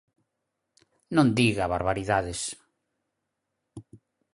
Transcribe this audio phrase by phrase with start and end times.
[1.15, 2.39] Non diga barbaridades.